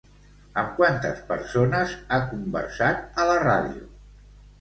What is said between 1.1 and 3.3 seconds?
persones ha conversat a